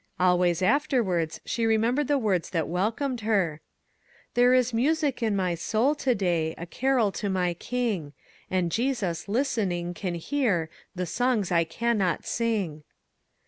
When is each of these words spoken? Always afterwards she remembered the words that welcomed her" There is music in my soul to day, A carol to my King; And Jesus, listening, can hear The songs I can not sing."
Always 0.19 0.63
afterwards 0.63 1.39
she 1.45 1.67
remembered 1.67 2.07
the 2.07 2.17
words 2.17 2.49
that 2.49 2.67
welcomed 2.67 3.21
her" 3.21 3.61
There 4.33 4.51
is 4.55 4.73
music 4.73 5.21
in 5.21 5.35
my 5.35 5.53
soul 5.53 5.93
to 5.93 6.15
day, 6.15 6.55
A 6.57 6.65
carol 6.65 7.11
to 7.11 7.29
my 7.29 7.53
King; 7.53 8.13
And 8.49 8.71
Jesus, 8.71 9.27
listening, 9.29 9.93
can 9.93 10.15
hear 10.15 10.71
The 10.95 11.05
songs 11.05 11.51
I 11.51 11.65
can 11.65 11.99
not 11.99 12.25
sing." 12.25 12.81